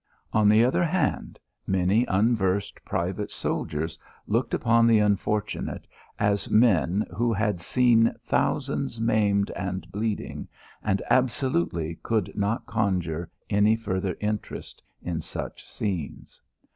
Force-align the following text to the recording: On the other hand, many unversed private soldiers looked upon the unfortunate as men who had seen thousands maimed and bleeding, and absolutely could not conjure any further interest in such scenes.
On 0.33 0.47
the 0.49 0.65
other 0.65 0.83
hand, 0.83 1.37
many 1.67 2.05
unversed 2.05 2.83
private 2.83 3.29
soldiers 3.29 3.99
looked 4.25 4.55
upon 4.55 4.87
the 4.87 4.97
unfortunate 4.97 5.85
as 6.17 6.49
men 6.49 7.05
who 7.15 7.31
had 7.31 7.61
seen 7.61 8.11
thousands 8.25 8.99
maimed 8.99 9.51
and 9.51 9.87
bleeding, 9.91 10.47
and 10.81 11.03
absolutely 11.11 11.97
could 12.01 12.35
not 12.35 12.65
conjure 12.65 13.29
any 13.47 13.75
further 13.75 14.17
interest 14.19 14.81
in 15.03 15.21
such 15.21 15.69
scenes. 15.69 16.41